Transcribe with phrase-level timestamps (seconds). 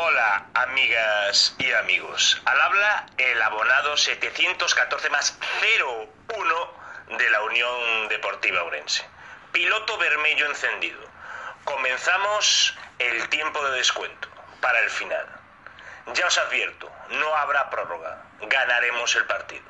[0.00, 2.40] Hola, amigas y amigos.
[2.44, 9.04] Al habla el abonado 714 más 01 de la Unión Deportiva Orense.
[9.50, 11.00] Piloto vermello encendido.
[11.64, 14.28] Comenzamos el tiempo de descuento
[14.60, 15.26] para el final.
[16.14, 18.22] Ya os advierto, no habrá prórroga.
[18.42, 19.66] Ganaremos el partido.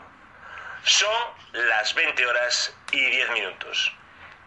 [0.85, 3.95] Son las 20 horas y 10 minutos.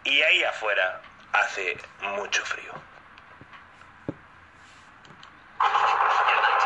[0.04, 1.02] Y ahí afuera
[1.32, 2.91] hace mucho frío.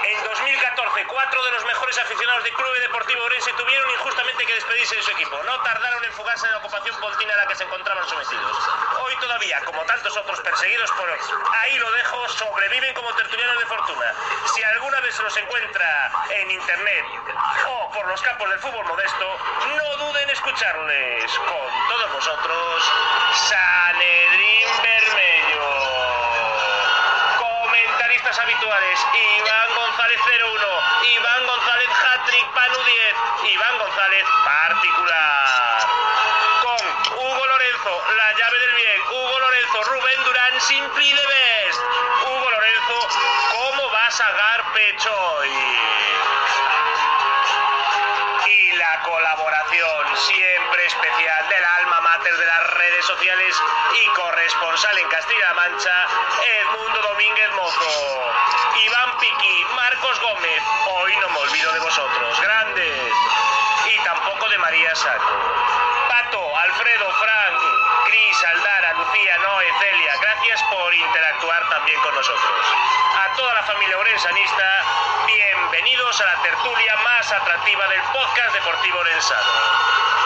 [0.05, 4.97] En 2014, cuatro de los mejores aficionados del Club Deportivo Orense tuvieron injustamente que despedirse
[4.97, 5.43] de su equipo.
[5.43, 8.57] No tardaron en fugarse de la ocupación pontina a la que se encontraban sometidos.
[9.01, 14.15] Hoy todavía, como tantos otros perseguidos por ahí lo dejo, sobreviven como tertulianos de fortuna.
[14.55, 17.05] Si alguna vez los encuentra en internet
[17.69, 19.39] o por los campos del fútbol modesto,
[19.77, 21.33] no duden en escucharles.
[21.39, 22.93] Con todos vosotros,
[23.35, 25.26] Sanedrín Bermello.
[28.27, 28.99] Comentaristas habituales,
[29.39, 30.67] Iván González 01,
[31.15, 35.87] Iván González Hattrick Panu 10, Iván González particular.
[36.63, 41.81] Con Hugo Lorenzo, la llave del bien, Hugo Lorenzo, Rubén Durán, Simply the best.
[42.27, 43.09] Hugo Lorenzo,
[43.53, 45.51] ¿cómo vas a dar pecho hoy?
[48.47, 53.57] Y la colaboración siempre especial del alma mater de las redes sociales
[54.03, 56.07] y corresponsal en Castilla-La Mancha,
[56.61, 58.33] Edmundo Domínguez Mozo,
[58.85, 63.13] Iván Piqui, Marcos Gómez, hoy no me olvido de vosotros, grandes,
[63.87, 65.55] y tampoco de María Saco.
[66.09, 67.61] Pato, Alfredo, Frank,
[68.07, 68.76] Cris, Aldara,
[69.07, 72.67] Lucía, Noé, Celia, gracias por interactuar también con nosotros.
[73.17, 74.65] A toda la familia orensanista,
[75.27, 80.26] bienvenidos a la tertulia más atractiva del podcast deportivo orensano.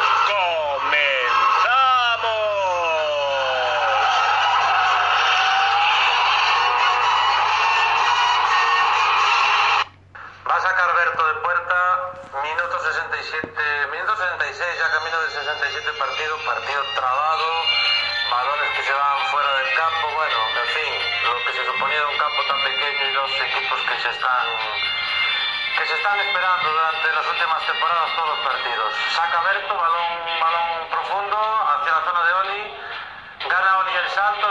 [26.01, 28.95] Están esperando durante las últimas temporadas todos los partidos.
[29.13, 32.75] Saca Berto, balón, balón profundo hacia la zona de Oli,
[33.45, 34.49] gana Oli el salto,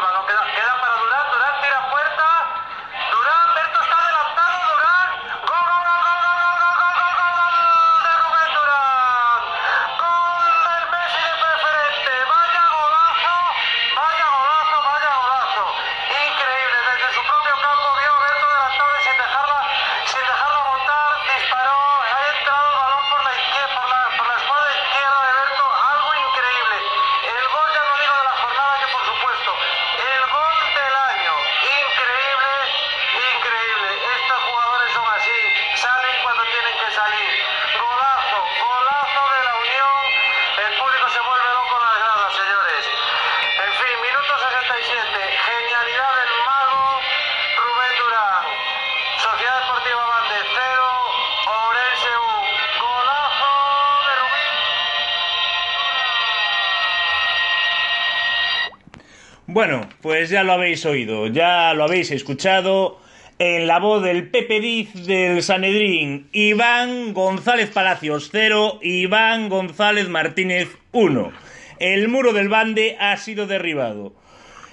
[59.51, 63.01] Bueno, pues ya lo habéis oído, ya lo habéis escuchado
[63.39, 70.69] en la voz del Pepe Diz del Sanedrín, Iván González Palacios 0, Iván González Martínez
[70.91, 71.31] 1.
[71.79, 74.13] El muro del bande ha sido derribado.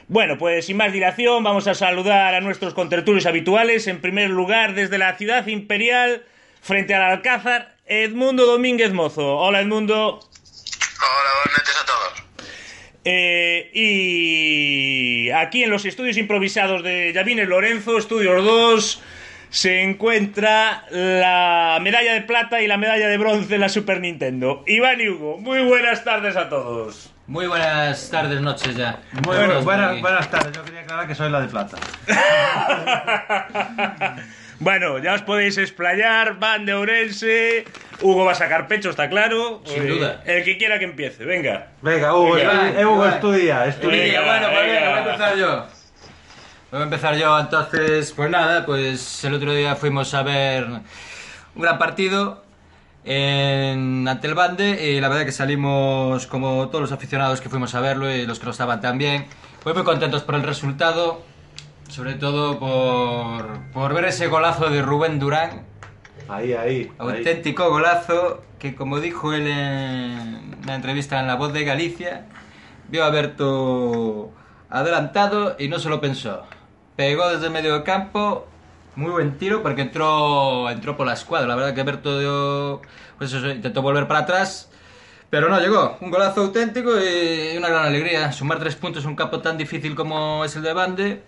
[0.08, 3.86] Bueno, pues sin más dilación vamos a saludar a nuestros contertulios habituales.
[3.86, 6.22] En primer lugar, desde la ciudad imperial,
[6.60, 9.38] frente al Alcázar, Edmundo Domínguez Mozo.
[9.38, 10.20] Hola Edmundo.
[10.20, 12.05] Hola, buenas noches a todos.
[13.08, 19.00] Eh, y aquí en los estudios improvisados de Llavines Lorenzo, Estudios 2,
[19.48, 24.64] se encuentra la medalla de plata y la medalla de bronce en la Super Nintendo.
[24.66, 27.12] Iván y Hugo, muy buenas tardes a todos.
[27.28, 28.98] Muy buenas tardes, noches ya.
[29.24, 30.56] Muy buenas, buenas tardes.
[30.56, 31.76] Yo quería aclarar que soy la de plata.
[34.58, 37.64] Bueno, ya os podéis explayar, van de Orense,
[38.00, 39.60] Hugo va a sacar pecho, está claro.
[39.66, 40.22] Sin Eh, duda.
[40.24, 41.68] El que quiera que empiece, venga.
[41.82, 43.90] Venga, Hugo, Venga, estudia- eh, Hugo estudia, estudia.
[44.02, 44.80] Venga, bueno, pues venga.
[44.80, 45.66] venga, voy a empezar yo.
[46.72, 51.62] Voy a empezar yo, entonces, pues nada, pues el otro día fuimos a ver un
[51.62, 52.42] gran partido
[53.04, 57.74] en, ante el Bande y la verdad que salimos como todos los aficionados que fuimos
[57.74, 59.26] a verlo y los que no estaban también,
[59.62, 61.22] pues muy contentos por el resultado,
[61.88, 65.62] sobre todo por, por ver ese golazo de Rubén Durán,
[66.28, 66.56] Ahí, ahí.
[66.56, 66.92] ahí.
[66.98, 72.26] Auténtico golazo que, como dijo él en una entrevista en La Voz de Galicia,
[72.88, 74.32] vio a Berto
[74.68, 76.42] adelantado y no se lo pensó.
[76.96, 78.46] Pegó desde medio campo
[78.96, 81.46] muy buen tiro porque entró entró por la escuadra.
[81.46, 82.82] La verdad que Berto dio,
[83.18, 84.68] pues eso, intentó volver para atrás,
[85.30, 85.96] pero no llegó.
[86.00, 88.32] Un golazo auténtico y una gran alegría.
[88.32, 91.22] Sumar tres puntos en un campo tan difícil como es el de Bande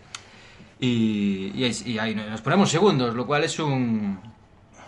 [0.81, 4.19] y, y, es- y ahí nos ponemos segundos, lo cual es un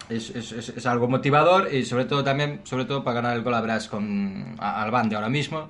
[0.09, 3.43] es, es- es- es algo motivador y sobre todo también sobre todo para ganar el
[3.43, 5.69] gol a con a- al Bande ahora mismo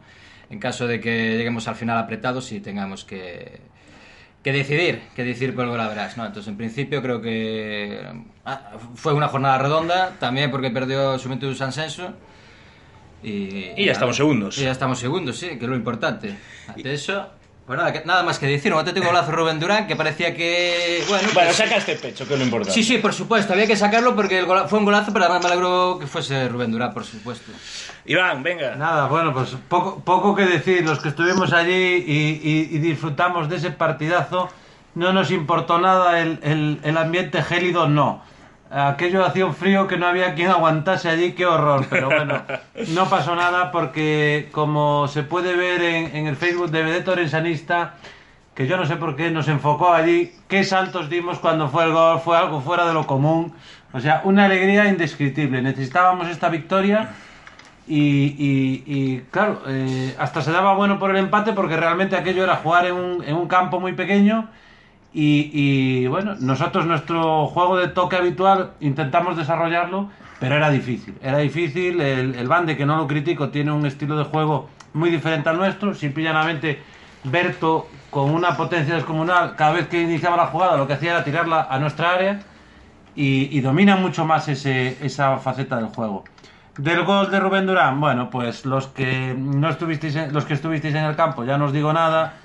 [0.50, 3.60] en caso de que lleguemos al final apretados y tengamos que
[4.42, 6.24] que decidir, que decidir por el gol a ¿no?
[6.24, 8.00] Entonces, en principio creo que
[8.46, 12.14] ah, fue una jornada redonda, también porque perdió Juventud San Senso
[13.22, 14.56] y, Y ya estamos segundos.
[14.56, 16.34] Y ya estamos segundos, sí, que es lo importante.
[16.68, 17.28] Ante eso,
[17.70, 21.04] pues nada, que- nada más que decir, un auténtico golazo Rubén Durán que parecía que
[21.08, 22.74] bueno, Bueno, pues- sacaste pecho, que es lo importante.
[22.74, 25.44] Sí, sí, por supuesto, había que sacarlo porque el gola- fue un golazo, pero además
[25.44, 27.52] me alegro que fuese Rubén Durán, por supuesto.
[28.06, 28.74] Iván, venga.
[28.74, 30.84] Nada, bueno, pues poco, poco que decir.
[30.84, 34.48] Los que estuvimos allí y, y- y disfrutamos de ese partidazo,
[34.96, 38.20] no nos importó nada el, el- el ambiente gélido, no.
[38.70, 41.86] Aquello hacía un frío que no había quien aguantase allí, qué horror.
[41.90, 42.42] Pero bueno,
[42.94, 47.94] no pasó nada porque, como se puede ver en, en el Facebook de Vedeto Orensanista,
[48.54, 51.92] que yo no sé por qué nos enfocó allí, qué saltos dimos cuando fue el
[51.92, 53.52] gol, fue algo fuera de lo común.
[53.92, 55.62] O sea, una alegría indescriptible.
[55.62, 57.10] Necesitábamos esta victoria.
[57.88, 62.44] Y, y- y, claro, eh, hasta se daba bueno por el empate porque realmente aquello
[62.44, 64.48] era jugar en un, en un campo muy pequeño
[65.12, 70.08] y, y, bueno, nosotros nuestro juego de toque habitual intentamos desarrollarlo,
[70.38, 74.16] pero era difícil, era difícil, el, el Bande, que no lo critico, tiene un estilo
[74.16, 76.82] de juego muy diferente al nuestro, simple y llanamente
[77.24, 81.24] Berto con una potencia descomunal, cada vez que iniciaba la jugada lo que hacía era
[81.24, 82.40] tirarla a nuestra área
[83.14, 86.24] y, y domina mucho más ese, esa faceta del juego.
[86.78, 90.94] Del gol de Rubén Durán, bueno, pues los que no estuvisteis en, los que estuvisteis
[90.94, 92.39] en el campo ya no os digo nada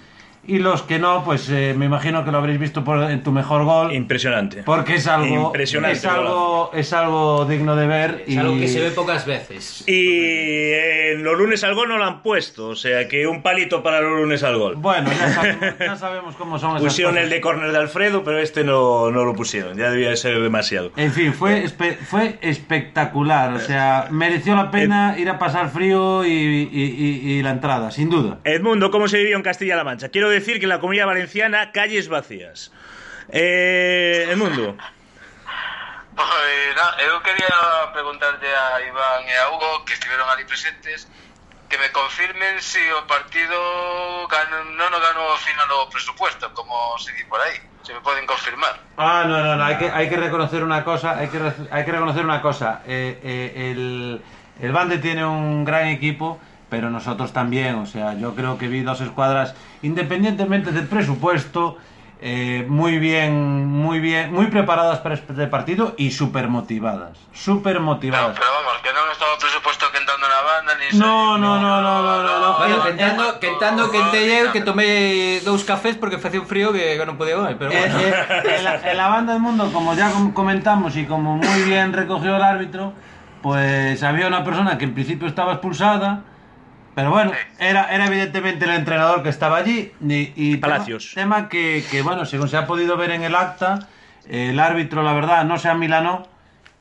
[0.48, 3.32] y los que no, pues eh, me imagino que lo habréis visto por, en tu
[3.32, 4.64] mejor gol Impresionante.
[4.64, 8.68] porque es algo Impresionante es algo es algo digno de ver Es y algo que
[8.68, 9.84] se ve pocas veces.
[9.88, 10.72] Y
[11.14, 14.02] en los lunes al gol no lo han puesto, o sea que un palito para
[14.02, 14.76] los lunes al gol.
[14.76, 17.24] bueno, ya sabemos, ya sabemos cómo son esas Pusieron cosas.
[17.26, 20.40] el de córner de Alfredo, pero este no, no lo pusieron, ya debía de ser
[20.42, 20.92] demasiado.
[20.96, 23.54] En fin, fue, espe- fue espectacular.
[23.54, 27.92] O sea, mereció la pena ir a pasar frío y, y- y- y la entrada,
[27.92, 28.40] sin duda.
[28.44, 30.10] Edmundo, ¿cómo se vivió en Castilla-La Mancha?
[30.10, 32.72] Quiero decir que en la comunidad valenciana, calles vacías.
[33.32, 34.78] Eh, Edmundo,
[36.16, 41.12] Pois, na, eu quería preguntarlle a Iván e a Hugo, que estiveron ali presentes,
[41.68, 43.60] que me confirmen si o partido
[44.32, 47.60] gano, non o ganó ao final o presupuesto, como se di por aí.
[47.84, 48.80] Se me poden confirmar.
[48.96, 49.64] Ah, no, no, no.
[49.64, 51.20] Hay que, hay que reconocer una cosa.
[51.20, 51.38] Hay que,
[51.70, 52.82] hay que reconocer una cosa.
[52.88, 54.22] Eh, eh, el,
[54.62, 56.40] el Bande tiene un gran equipo,
[56.70, 57.76] pero nosotros también.
[57.76, 61.78] O sea, yo creo que vi dos escuadras, independientemente del presupuesto,
[62.22, 67.18] eh, muy bien, muy bien, muy preparadas para este partido y súper motivadas.
[67.34, 68.34] Súper Pero, motivadas.
[68.40, 72.02] pero vamos, que non estaba o presupuesto quentando na banda, ni No, no, no, no,
[72.02, 72.50] no, no, no.
[72.58, 76.96] Bueno, Eh, quentando, quentando que eu que tomei dous cafés porque facía un frío que
[76.96, 78.00] eu non podía hoy, pero Eh, bueno.
[78.00, 81.62] eh, en, la, en la banda del mundo, como ya com- comentamos y como muy
[81.68, 82.96] bien recogió el árbitro,
[83.44, 86.24] pues había una persona que en principio estaba expulsada,
[86.96, 89.92] pero bueno, era, era evidentemente el entrenador que estaba allí.
[90.02, 91.12] Y, y Palacios.
[91.14, 93.90] Tema, que, que, bueno, según se ha podido ver en el acta,
[94.30, 96.26] eh, el árbitro, la verdad, no se amilanó.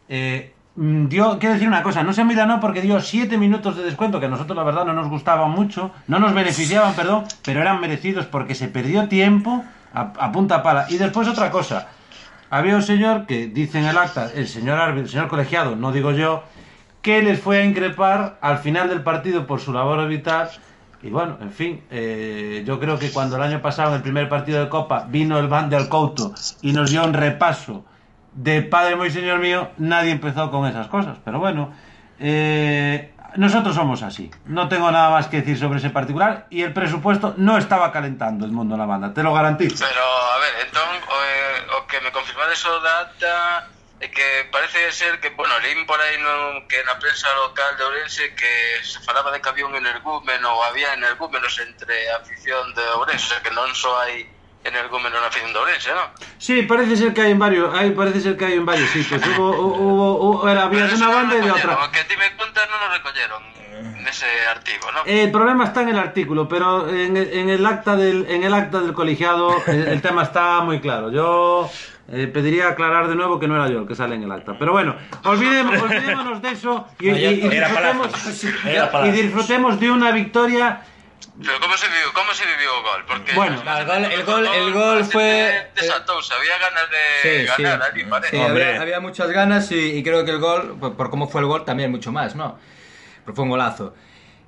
[0.08, 3.82] Eh, mm, dio, quiero decir una cosa, no se amilanó porque dio siete minutos de
[3.82, 7.60] descuento, que a nosotros la verdad no nos gustaban mucho, no nos beneficiaban, perdón, pero
[7.60, 10.86] eran merecidos porque se perdió tiempo a, a punta pala.
[10.90, 11.88] Y después otra cosa,
[12.50, 15.90] había un señor que dice en el acta, el señor árbitro, el señor colegiado, no
[15.90, 16.44] digo yo,
[17.04, 20.50] que les fue a increpar al final del partido por su labor arbitral.
[21.02, 24.26] Y bueno, en fin, eh, yo creo que cuando el año pasado, en el primer
[24.30, 26.32] partido de Copa, vino el Van del Couto
[26.62, 27.84] y nos dio un repaso
[28.32, 31.18] de Padre Muy Señor Mío, nadie empezó con esas cosas.
[31.22, 31.74] Pero bueno,
[32.18, 34.30] eh, nosotros somos así.
[34.46, 38.46] No tengo nada más que decir sobre ese particular y el presupuesto no estaba calentando
[38.46, 39.84] el mundo de la banda, te lo garantizo.
[39.86, 43.68] Pero, a ver, entón, o, eh, o que me confirmades o da
[44.00, 47.84] é que parece ser que, bueno, leín por aí no, que na prensa local de
[47.86, 52.82] Ourense que se falaba de que había un energúmeno ou había energúmenos entre afición de
[52.98, 54.26] Ourense, o sea que non só hai
[54.66, 56.10] energúmenos na afición de Ourense, non?
[56.42, 59.22] Sí, parece ser que hay en varios, hay, parece ser que hay en varios sitios.
[59.38, 61.84] Hubo, hubo, hubo- era, había de una banda y de otra.
[61.84, 63.40] O que ti me contas non o recolleron
[64.04, 65.06] nese artigo, non?
[65.08, 68.52] El problema está en el artículo, pero en, el- en el acta del en el
[68.52, 71.08] acta del colegiado el, el tema está muy claro.
[71.14, 71.70] Yo
[72.12, 74.56] eh, pediría aclarar de nuevo que no era yo el que sale en el acta.
[74.58, 74.94] Pero bueno,
[75.24, 78.08] olvidemos, olvidémonos de eso y, y- y Era disfrutemos,
[79.06, 80.82] y disfrutemos de una victoria
[81.42, 83.04] Pero ¿cómo se vivió, cómo se vivió el gol?
[83.08, 87.62] Porque Bueno, no, el gol- el gol- el gol fue- Desató, había ganas de Sí,
[87.62, 88.00] ganar sí.
[88.00, 88.28] allí.
[88.30, 91.40] Sí, había, había muchas ganas y, y creo que el gol, por, por cómo fue
[91.40, 92.58] el gol, también mucho más, ¿no?
[93.24, 93.94] Pero fue un golazo.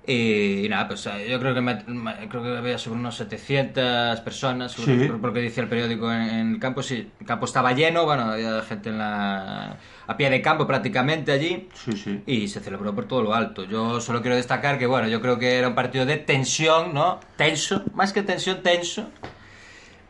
[0.08, 4.70] Y, nada, pues yo creo que, me- me- creo que había sobre unos 700 personas,
[4.72, 5.04] Sí.
[5.08, 8.22] por- porque decía el periódico en, en el campo, sí, el campo estaba lleno, bueno,
[8.30, 11.68] había gente en la, a pie de campo prácticamente allí.
[11.74, 12.22] Sí, sí.
[12.24, 13.64] Y se celebró por todo lo alto.
[13.64, 17.18] Yo solo quiero destacar que, bueno, yo creo que era un partido de tensión, ¿no?
[17.36, 19.10] Tenso, más que tensión, tenso.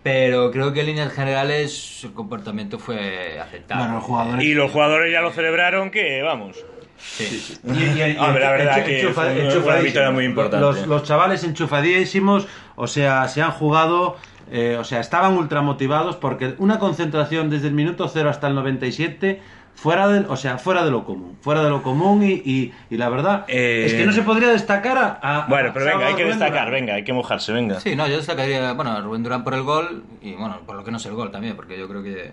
[0.02, 3.82] Pero creo que en líneas generales el comportamiento fue aceptable.
[3.84, 4.44] Bueno, los jugadores.
[4.44, 6.64] Y los jugadores ya lo celebraron, que vamos.
[6.98, 7.56] Sí.
[7.64, 10.60] Y- y- y- Hombre, la verdad que enchufa- fue una- victoria muy importante.
[10.60, 14.16] Los, los chavales enchufadísimos, o sea, se han jugado,
[14.50, 18.54] eh, o sea, estaban ultra motivados porque una concentración desde el minuto 0 hasta el
[18.54, 19.40] 97
[19.74, 22.96] fuera del, o sea, fuera de lo común, fuera de lo común y, y- y
[22.96, 26.06] la verdad Eh, es que no se podría destacar a, a- Bueno, a pero venga,
[26.06, 26.80] hay que Rubén destacar, Durán.
[26.80, 27.78] venga, hay que mojarse, venga.
[27.80, 30.82] Sí, no, yo destacaría, bueno, a Rubén Durán por el gol y, bueno, por lo
[30.84, 32.32] que no es el gol también, porque yo creo que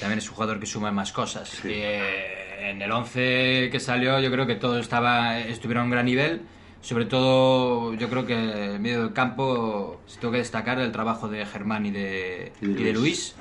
[0.00, 1.64] también es un jugador que suma más cosas.
[1.64, 5.90] Y, eh, en el 11 que salió, yo creo que todo estaba, estuvieron a un
[5.90, 6.42] gran nivel.
[6.80, 11.28] Sobre todo, yo creo que en medio del campo se tengo que destacar el trabajo
[11.28, 13.34] de Germán y de, Y de y de Luis.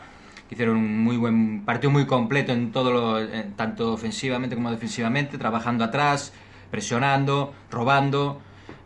[0.52, 5.38] Hicieron un muy buen partido, muy completo en todo lo, en- tanto ofensivamente como defensivamente,
[5.38, 6.34] trabajando atrás,
[6.70, 8.42] presionando, robando.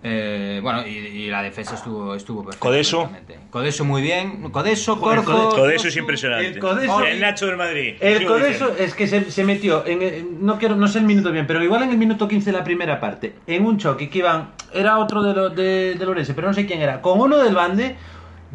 [0.08, 2.60] Eh, bueno, y, y la defensa estuvo, estuvo perfecta.
[2.60, 3.10] Codeso.
[3.50, 4.52] Codeso muy bien.
[4.52, 5.24] Codeso, Corzo.
[5.24, 6.48] Codeso- Codeso es impresionante.
[6.48, 7.96] El Codeso- El Nacho del Madrid.
[8.00, 8.76] El Sigo Codeso diciendo.
[8.84, 11.82] es que se, se metió en, no quiero no sé el minuto bien, pero igual
[11.84, 15.24] en el minuto 15 de la primera parte, en un choque que iban, era otro
[15.24, 17.96] de, lo, de, de Lorense, pero no sé quién era, con uno del bande,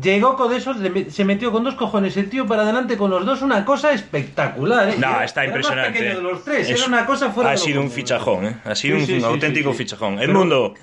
[0.00, 0.74] llegó Codeso,
[1.10, 4.88] se metió con dos cojones el tío para adelante con los dos, una cosa espectacular.
[4.90, 4.94] ¿eh?
[5.00, 5.98] No, está era el más impresionante.
[5.98, 8.56] pequeño de los tres, Es- era una cosa fuera Ha de sido un fichajón, ¿eh?
[8.64, 9.82] Ha sido Sí, un, sí, sí, auténtico sí, sí.
[9.84, 10.16] fichajón.
[10.16, 10.74] Pero- Edmundo,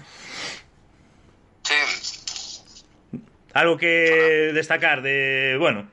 [1.64, 1.74] Sí,
[3.58, 5.58] algo que destacar de.
[5.60, 5.90] Bueno,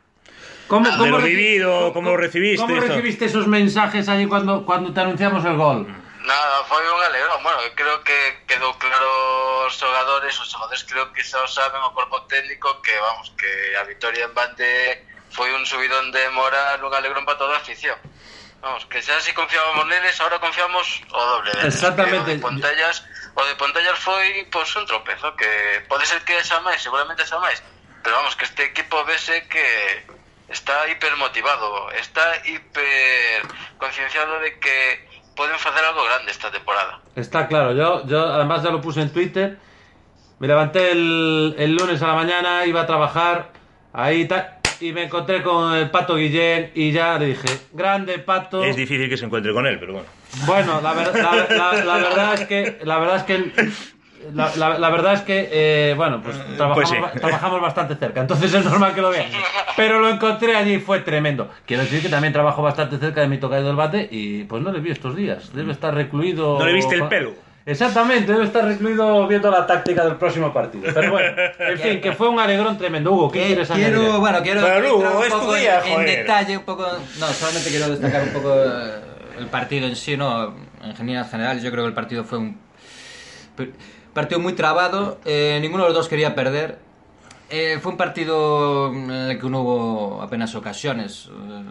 [0.68, 2.88] ¿Cómo, De lo vivido, cómo lo recibiste, ¿Cómo esto?
[2.88, 5.87] recibiste esos mensajes allí cuando, cuando te anunciamos el gol?
[6.25, 7.42] Nada, foi un alegrón.
[7.42, 8.16] Bueno, creo que
[8.49, 12.97] quedou claro os xogadores, os xogadores creo que xa o saben o corpo técnico que,
[12.97, 17.52] vamos, que a victoria en Bande foi un subidón de moral, un alegrón para toda
[17.56, 18.00] a afición.
[18.64, 21.52] Vamos, que xa si confiábamos neles, ahora confiamos o doble.
[21.61, 22.40] Exactamente.
[22.40, 23.04] Que Pontellas,
[23.35, 27.38] o de Pontellas foi pois, un tropezo, que pode ser que xa máis, seguramente xa
[27.38, 27.62] máis,
[28.03, 30.05] pero vamos, que este equipo vese que
[30.49, 33.43] está hiper motivado, está hiper
[33.79, 37.00] concienciado de que pueden facer algo grande esta temporada.
[37.17, 39.59] Está claro, yo, yo además ya lo puse en Twitter.
[40.38, 43.53] Me levanté el, el lunes a la mañana, iba a trabajar,
[43.93, 48.62] ahí tal, y me encontré con el Pato Guillén y ya le dije, grande Pato.
[48.64, 50.09] es difícil que se encuentre con él, pero bueno.
[50.47, 53.53] Bueno, la, ver- la- la- la verdad es que la verdad es que
[54.33, 56.97] la, la- la verdad es que eh, bueno, pues trabajamos, Pues sí.
[57.00, 59.26] ba- trabajamos bastante cerca, entonces es normal que lo vean.
[59.76, 61.50] Pero lo encontré allí y fue tremendo.
[61.67, 64.73] Quiero decir que también trabajo bastante cerca de mi tocayo del bate y pues no
[64.73, 65.53] le vi estos días.
[65.55, 66.59] Debe estar recluido.
[66.59, 67.33] ¿No le viste el pelo?
[67.67, 70.85] Exactamente, debe estar recluido viendo la táctica del próximo partido.
[70.93, 73.11] Pero bueno, en fin, que fue un alegrón tremendo.
[73.12, 74.21] Hugo, ¿qué Eh, quieres quiero, añadir?
[74.21, 76.87] bueno, quiero Pero, entrar un es tu poco día, en, en detalle, un poco...
[77.19, 79.00] No, solamente quiero destacar un poco eh,
[79.38, 80.55] el partido en sí, ¿no?
[80.83, 82.59] En generales, yo creo que el partido fue un
[84.12, 86.79] partido muy trabado, eh, ninguno de los dos quería perder.
[87.50, 91.29] Eh, fue un partido en el que no hubo apenas ocasiones.
[91.29, 91.64] Eh,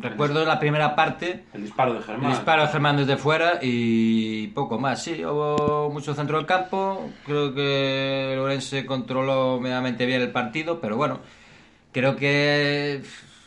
[0.00, 2.30] recuerdo la primera parte, El disparo de Germán.
[2.30, 5.02] el disparo de Germán desde fuera y poco más.
[5.02, 7.10] Sí, hubo mucho centro del campo.
[7.24, 11.20] Creo que Lorense controló medianamente bien el partido, pero bueno,
[11.92, 13.02] creo que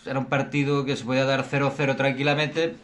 [0.05, 2.75] era un partido que se podía dar 0-0 tranquilamente.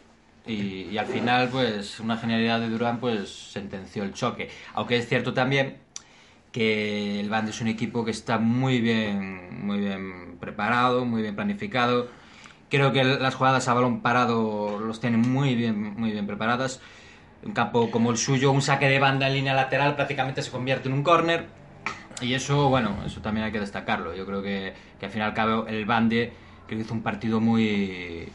[0.46, 4.48] Y, y al final, pues, una genialidad de Durán, pues, sentenció el choque.
[4.74, 5.78] Aunque es cierto también
[6.52, 11.36] que el Band es un equipo que está muy bien, muy bien preparado, muy bien
[11.36, 12.08] planificado.
[12.70, 16.80] Creo que las jugadas a balón parado los tienen muy bien, muy bien preparadas.
[17.44, 20.88] Un campo como el suyo, un saque de banda en línea lateral prácticamente se convierte
[20.88, 21.46] en un córner.
[22.22, 24.14] Y eso, bueno, eso también hay que destacarlo.
[24.14, 26.32] Yo creo que, que al final cabo el Bande
[26.66, 28.28] creo que hizo un partido muy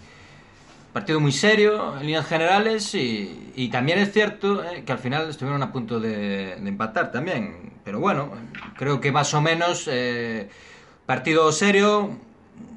[0.93, 5.63] partido muy serio en líneas generales y, también es cierto eh, que al final estuvieron
[5.63, 7.71] a punto de, de empatar también.
[7.83, 8.31] Pero bueno,
[8.77, 10.49] creo que más o menos eh,
[11.05, 12.17] partido serio,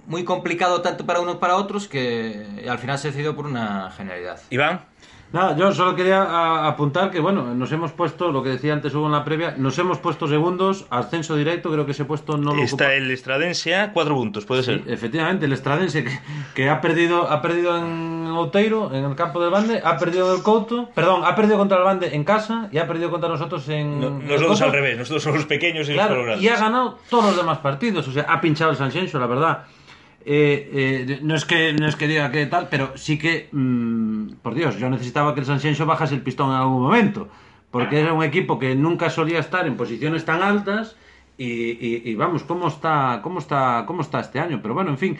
[0.06, 4.40] muy complicado tanto para unos para otros que al final se decidió por una genialidad.
[4.50, 4.85] Iván,
[5.34, 9.06] Nada, yo solo quería apuntar que, bueno, nos hemos puesto, lo que decía antes Hugo
[9.06, 12.62] en la previa, nos hemos puesto segundos, ascenso directo, creo que ese puesto no lo
[12.62, 12.64] ocupa.
[12.66, 14.82] está el Estradense a cuatro puntos, puede ser.
[14.86, 16.16] Efectivamente, el Estradense que,
[16.54, 20.42] que ha perdido ha perdido en Outeiro, en el campo del Bande, ha perdido el
[20.44, 24.00] Couto, perdón, ha perdido contra el Bande en casa y ha perdido contra nosotros en...
[24.00, 26.42] No- en nosotros al revés, nosotros somos los pequeños y los Claro, colorados.
[26.44, 29.26] y ha ganado todos los demás partidos, o sea, ha pinchado el San Xenxo, la
[29.26, 29.64] verdad.
[30.26, 34.34] Eh, eh, no es que no es que diga que tal, pero sí que, mm,
[34.42, 37.28] por Dios, yo necesitaba que el San Xenxo bajase el pistón en algún momento,
[37.70, 40.96] porque era un equipo que nunca solía estar en posiciones tan altas
[41.36, 41.46] y,
[41.86, 44.60] y- y vamos, cómo está, cómo está, cómo está este año.
[44.62, 45.18] Pero bueno, en fin.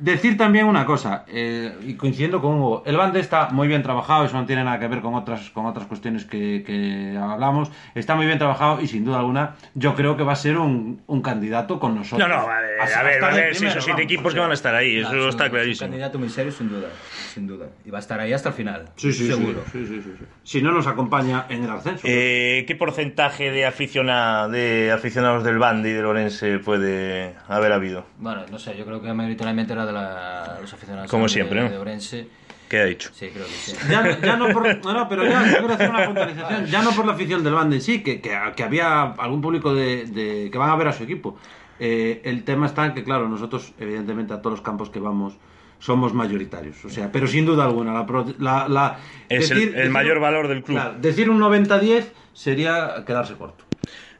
[0.00, 4.24] Decir también una cosa, eh, y coincidiendo con Hugo, el Bande está muy bien trabajado,
[4.24, 8.14] eso no tiene nada que ver con otras, con otras cuestiones que, que hablamos, está
[8.14, 11.20] muy bien trabajado y sin duda alguna yo creo que va a ser un, un
[11.22, 12.26] candidato con nosotros.
[12.28, 14.32] No, no, a ver, Hasta- a ver, a seis primero, o siete equipos o que
[14.34, 14.40] sea.
[14.42, 15.88] van a estar ahí, eso un- está es un clarísimo.
[15.90, 16.88] candidato muy serio, sin duda.
[17.34, 17.66] Sin duda.
[17.84, 18.86] Y va a estar ahí hasta el final.
[18.96, 19.62] Sí, sí, seguro.
[19.70, 20.24] Sí, sí, sí, sí.
[20.44, 22.06] Si no nos acompaña en el ascenso.
[22.08, 28.06] Eh, ¿Qué porcentaje de, aficiona, de aficionados del Bandi y del Orense puede haber habido?
[28.18, 31.60] Bueno, no sé, yo creo que mayoritariamente era de la, los aficionados Como de- siempre,
[31.62, 31.70] ¿no?
[31.70, 32.28] de Orense.
[32.68, 33.10] ¿Qué ha dicho?
[33.12, 33.76] Sí, creo que sí.
[33.90, 34.62] Ya, ya no por.
[34.84, 36.66] No, no, pero ya yo quiero hacer una puntualización.
[36.66, 39.74] Ya no por la afición del Bande en sí, que, que, que había algún público
[39.74, 41.36] de, de- que van a ver a su equipo.
[41.80, 45.36] Eh, el tema está en que, claro, nosotros, evidentemente, a todos los campos que vamos
[45.80, 46.84] somos mayoritarios.
[46.84, 48.06] O sea, pero sin duda alguna, la.
[48.06, 50.76] pro- la- la- Es el- el mayor valor del club.
[50.76, 52.04] Claro, decir un 90-10
[52.34, 53.64] sería quedarse corto.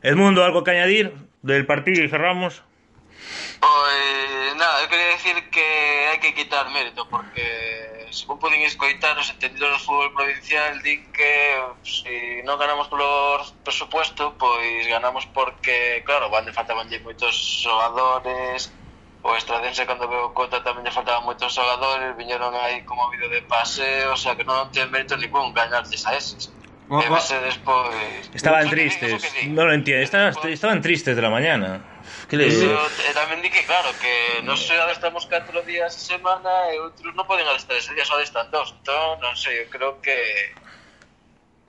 [0.02, 1.12] Edmundo, ¿algo que añadir
[1.42, 2.64] del partido y cerramos?
[3.60, 5.66] Pois nada, eu queria decir que
[6.10, 11.54] hai que quitar mérito porque se poden escoitar os entendidos do fútbol provincial din que
[11.86, 18.74] se non ganamos polo presupuesto pois ganamos porque, claro, van de faltabanlle moitos xogadores
[19.22, 23.44] o Estradense cando veo cota tamén lle faltaban moitos xogadores viñeron aí como vídeo de
[23.44, 26.48] paseo o sea que non ten mérito ningún gañarles a eses
[26.88, 27.20] oh, oh.
[27.44, 28.32] Despois...
[28.34, 29.20] Estaban tristes,
[29.52, 31.84] non lo entiendo, estaban, estaban tristes de la mañana.
[32.28, 36.02] ¿Qué le Pero eh, tamén di que claro, que non se adestramos 4 días a
[36.14, 38.72] semana e outros non poden adestrar ese día, só adestran dos.
[38.76, 40.14] Entón, non sei, eu creo que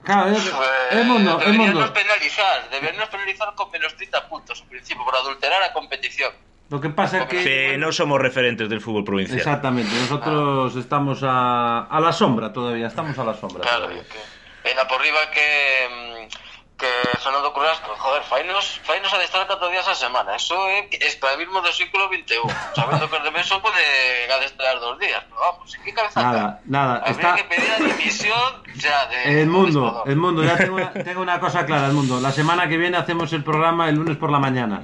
[0.02, 1.80] Claro, es, eh, es mundo, deberían mundo.
[1.80, 6.34] nos penalizar, deberían nos penalizar con menos 30 puntos ao principio por adulterar a competición.
[6.70, 7.38] Lo que pasa es que.
[7.44, 9.38] Que no somos referentes del fútbol provincial.
[9.38, 14.02] Exactamente, nosotros estamos a, a la sombra todavía, estamos a la sombra Claro, todavía.
[14.08, 15.46] que por riba que
[15.90, 16.51] mm,
[16.82, 16.90] que
[17.22, 20.34] Fernando Currasco, joder, fainos, fainos adestrar 4 días a semana.
[20.34, 22.42] Eso é esclavismo do século XXI.
[22.74, 23.78] Sabendo que os demais só poden
[24.26, 28.50] adestrar dos días, pero vamos, que cabeza Nada, nada, Habría está- que pedir la dimisión
[28.82, 29.18] ya de...
[29.46, 32.18] El mundo, el mundo, ya tengo una, tengo una cosa clara, el mundo.
[32.18, 34.82] La semana que viene hacemos el programa el lunes por la mañana.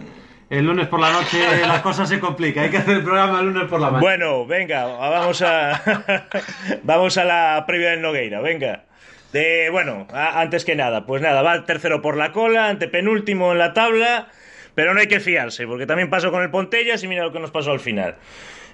[0.48, 3.46] El lunes por la noche la cosa se complica, hay que hacer el programa el
[3.52, 4.00] lunes por la mañana.
[4.00, 5.82] Bueno, venga, vamos a
[6.84, 8.84] vamos a la previa del Nogueira, venga.
[9.32, 13.58] De, bueno, a- antes que nada, pues nada, va tercero por la cola, antepenúltimo en
[13.58, 14.28] la tabla,
[14.74, 17.40] pero no hay que fiarse, porque también pasó con el Pontellas y mira lo que
[17.40, 18.16] nos pasó al final.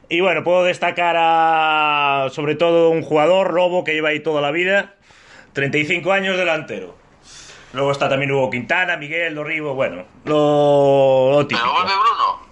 [0.09, 4.51] Y bueno, puedo destacar a sobre todo un jugador, Lobo, que lleva ahí toda la
[4.51, 4.95] vida,
[5.55, 6.97] 35 años delantero.
[7.73, 11.67] Luego está también Hugo Quintana, Miguel, Dorribo, bueno, lo, lo típico.
[11.67, 12.45] Pero vuelve Bruno.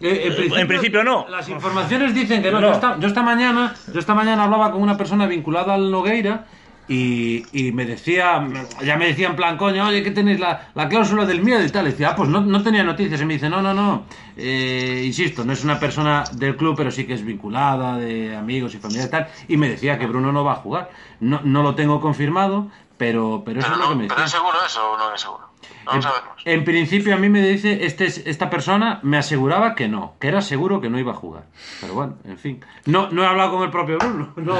[0.00, 1.26] Eh, en principio no.
[1.28, 2.60] Las informaciones dicen que no.
[2.60, 2.68] No.
[2.68, 6.44] Yo, esta, yo esta mañana, yo esta mañana hablaba con una persona vinculada al Nogueira
[6.88, 8.46] y, y me decía,
[8.84, 11.70] ya me decía en plan, coño, oye, que tenéis la, la cláusula del miedo y
[11.70, 11.86] tal.
[11.86, 13.20] Y decía, ah, pues no, no tenía noticias.
[13.20, 14.04] Y me dice, no, no, no.
[14.36, 18.74] Eh, insisto, no es una persona del club, pero sí que es vinculada, de amigos
[18.74, 19.28] y familia y tal.
[19.48, 20.90] Y me decía que Bruno no va a jugar.
[21.20, 22.68] No, no lo tengo confirmado,
[22.98, 24.24] pero, pero eso Pero, es lo que me pero decía.
[24.26, 25.51] es seguro eso o no es seguro.
[25.92, 26.32] En, sabemos.
[26.44, 30.28] en principio a mí me dice, este, es- esta persona me aseguraba que no, que
[30.28, 31.44] era seguro que no iba a jugar.
[31.80, 32.64] Pero bueno, en fin.
[32.86, 34.54] No, no he hablado con el propio Bruno, no,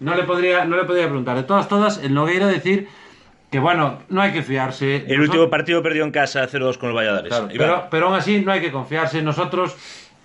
[0.00, 1.36] no, le, podría, no le podría preguntar.
[1.36, 2.88] De todas, todas, el Nogueira decir
[3.50, 4.96] que bueno, no hay que fiarse.
[4.96, 7.28] El Nosotros- último partido perdió en casa 0-2 con el Valladares.
[7.28, 9.22] Claro, pero, pero aún así no hay que confiarse.
[9.22, 9.76] Nosotros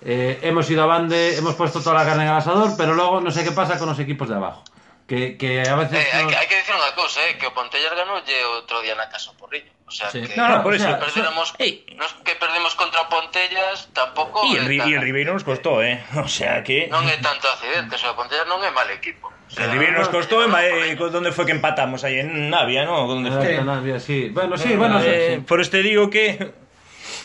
[0.04, 3.20] eh, hemos ido a bande, hemos puesto toda la carne en el asador, pero luego
[3.20, 4.64] no sé qué pasa con los equipos de abajo.
[5.12, 6.06] Que, que a veces...
[6.06, 9.12] Eh, hay, hay, que dicir unha cousa, eh, que o Pontellas ganoulle outro día na
[9.12, 9.68] casa Porriño.
[9.84, 10.24] O sea, sí.
[10.24, 11.84] que, no, no, por eso, sea, perdemos, hey.
[12.00, 14.40] nos que perdemos contra o Pontellas tampouco...
[14.48, 14.88] E el, tan...
[14.88, 16.00] el Ribeiro nos costou, eh?
[16.16, 16.88] O sea que...
[16.88, 19.28] Non é tanto accidente, o sea, o Pontellas non é mal equipo.
[19.28, 22.88] O sea, el Ribeiro nos costou, no, eh, onde foi que empatamos aí en Navia,
[22.88, 23.04] non?
[23.04, 23.60] Onde ah, foi?
[23.60, 24.32] En Navia, sí.
[24.32, 25.44] Bueno, sí, bueno, eh, sí.
[25.44, 26.56] Por este digo que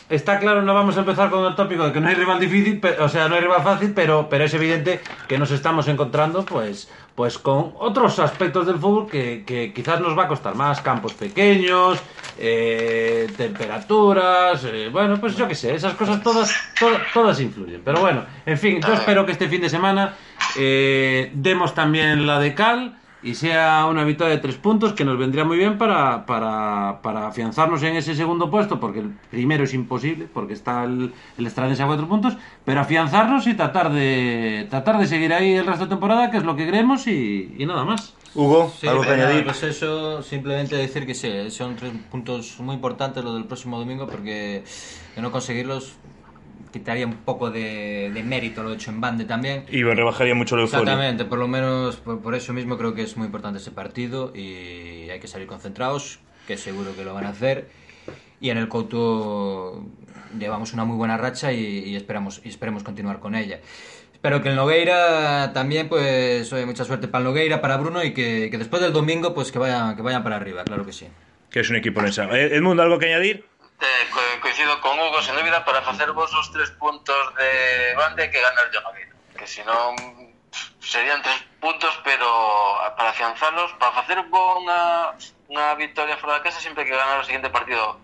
[0.09, 2.79] Está claro, no vamos a empezar con el tópico de que no hay rival difícil,
[2.79, 6.45] pe- o sea, no hay rival fácil, pero, pero es evidente que nos estamos encontrando
[6.45, 10.79] pues, pues con otros aspectos del fútbol que, que quizás nos va a costar más,
[10.79, 11.99] campos pequeños,
[12.37, 17.81] eh, temperaturas, eh, bueno, pues yo qué sé, esas cosas todas, to- todas influyen.
[17.83, 20.13] Pero bueno, en fin, yo espero que este fin de semana
[20.57, 25.17] eh, demos también la de cal y sea una victoria de tres puntos que nos
[25.17, 29.73] vendría muy bien para, para, para afianzarnos en ese segundo puesto, porque el primero es
[29.73, 35.07] imposible, porque está el, el a cuatro puntos, pero afianzarnos y tratar de, tratar de
[35.07, 38.13] seguir ahí el resto de temporada, que es lo que queremos, y, y nada más.
[38.35, 39.43] Hugo, Sí, algo que pues añadir.
[39.45, 44.07] Pues eso, simplemente decir que sí, son tres puntos muy importantes lo del próximo domingo
[44.07, 44.63] porque
[45.15, 45.93] de no conseguirlos
[46.77, 49.65] quitaría un poco de, de mérito lo hecho en Bande también.
[49.69, 50.83] Y rebajaría mucho la euforia.
[50.83, 54.31] Exactamente, por lo menos por, por eso mismo creo que es muy importante ese partido
[54.35, 57.69] y hay que salir concentrados, que seguro que lo van a hacer.
[58.39, 59.83] Y en el Couto
[60.37, 63.59] llevamos una muy buena racha y, y esperamos y esperemos continuar con ella.
[64.13, 68.13] Espero que el Nogueira también, pues, oye, mucha suerte para el Nogueira, para Bruno y
[68.13, 71.07] que, que después del domingo, pues, que vayan, que vayan para arriba, claro que sí.
[71.51, 72.25] Que es un equipo en esa.
[72.35, 73.45] Eh, Edmundo, algo que añadir?
[73.77, 78.29] te, co, coincido con Hugo, sen dúbida, para facer vos os tres puntos de banda
[78.29, 79.13] que ganar yo na vida.
[79.37, 79.93] Que se non
[80.81, 82.27] serían tres puntos, pero
[82.81, 85.13] ah, para afianzarlos, para facer unha,
[85.49, 88.01] unha victoria fora da casa, sempre que ganar o seguinte partido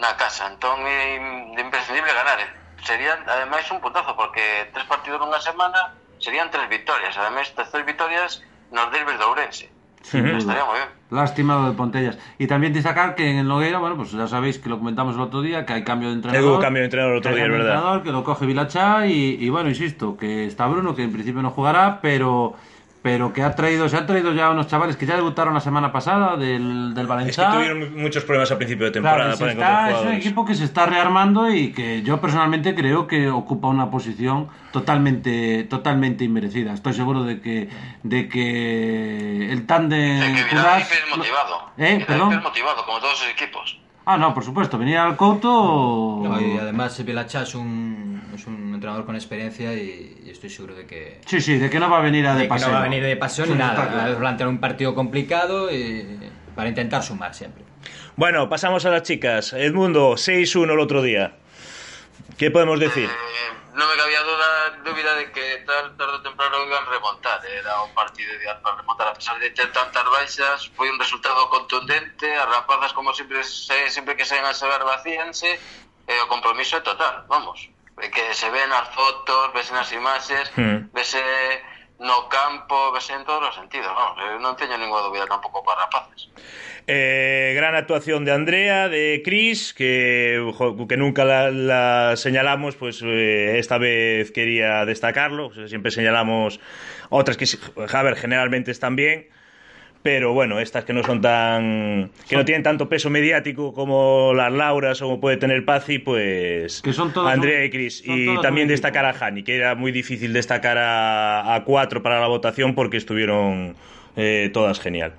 [0.00, 0.48] na casa.
[0.48, 1.20] Entón é
[1.60, 2.40] imprescindible ganar.
[2.40, 2.50] Eh?
[2.84, 7.12] Serían, ademais, un puntazo, porque tres partidos nunha semana serían tres victorias.
[7.20, 8.40] Ademais, tres victorias
[8.72, 9.75] nos derbes de Ourense.
[10.06, 10.88] Estaría moi ben.
[11.10, 12.18] Lástima lo de Pontellas.
[12.38, 15.20] Y también destacar que en el Nogueira, bueno, pues ya sabéis que lo comentamos el
[15.20, 16.50] otro día, que hay cambio de entrenador.
[16.50, 17.74] Hubo cambio de entrenador el otro día, es verdad.
[17.74, 21.42] entrenador, que lo coge Vilachá y, y bueno, insisto, que está Bruno, que en principio
[21.42, 22.54] no jugará, pero
[23.06, 25.92] pero que ha traído, se han traído ya unos chavales que ya debutaron la semana
[25.92, 27.50] pasada del, del Es que Valencia.
[27.52, 30.64] tuvieron muchos problemas a principio de temporada Claro, para está- es un equipo que se
[30.64, 36.72] está rearmando y que yo personalmente creo que ocupa una posición totalmente totalmente inmerecida.
[36.72, 37.68] Estoy seguro de que
[38.02, 41.54] de que el tándem É que Cudás- Vidal es motivado.
[41.78, 42.32] Eh, perdón.
[42.32, 43.78] es motivado, como todos os equipos.
[44.04, 48.05] Ah, no, por supuesto, venir al Couto No, y además Vilachá es un,
[48.36, 51.80] es un entrenador con experiencia y, y estoy seguro de que, Sí, sí, de que
[51.80, 52.68] no va a venir a de, de que paseo.
[52.68, 54.08] no va a venir de pasión ni Eso está nada.
[54.10, 57.64] Va a plantear un partido complicado y para intentar sumar siempre.
[58.16, 59.52] Bueno, pasamos a las chicas.
[59.52, 61.36] Edmundo, 6-1 el otro día.
[62.38, 63.08] ¿Qué podemos decir?
[63.10, 64.48] Eh, non me cabía duda,
[65.20, 67.40] de que tal tarde ou temprano iban remontar.
[67.44, 69.08] Era un partido ideal para remontar.
[69.08, 72.24] A pesar de ter tantas baixas, foi un resultado contundente.
[72.24, 75.60] As rapazas, como sempre, se, sempre que saen a xogar vacíanse.
[76.08, 77.68] E o compromiso é total, vamos.
[77.96, 80.92] Que se ven as fotos, vese nas imaxes, Hmm.
[80.92, 81.18] vese
[81.98, 83.88] no campo, vese en todos os sentidos.
[83.88, 86.28] Vamos, eu non teño ninguna dúbida tampouco para rapaces.
[86.86, 90.38] Eh, gran actuación de Andrea, de Chris, que,
[90.88, 95.50] que nunca la, la señalamos, pues eh, esta vez quería destacarlo.
[95.66, 96.60] Siempre señalamos
[97.08, 99.26] otras que, a ver, generalmente están bien,
[100.06, 102.12] pero bueno, estas que no son tan.
[102.28, 106.80] que no tienen tanto peso mediático como las Lauras o como puede tener Pazzi, pues.
[106.80, 108.04] Que son todas Andrea y Chris.
[108.06, 112.28] Y también destacar a Hani, que era muy difícil destacar a, a cuatro para la
[112.28, 113.74] votación porque estuvieron
[114.14, 115.12] eh, todas genial.